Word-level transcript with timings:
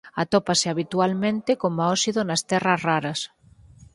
Atópase 0.23 0.65
habitualmente 0.71 1.51
coma 1.61 1.89
óxido 1.95 2.19
nas 2.23 2.41
terras 2.49 2.79
raras. 2.89 3.19